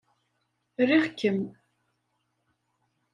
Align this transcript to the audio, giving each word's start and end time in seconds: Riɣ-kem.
Riɣ-kem. 0.87 1.39